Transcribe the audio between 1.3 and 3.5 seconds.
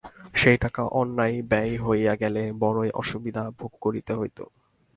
ব্যয় হইয়া গেলে বড়োই অসুবিধা